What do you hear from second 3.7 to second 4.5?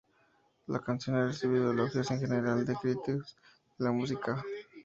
de la música.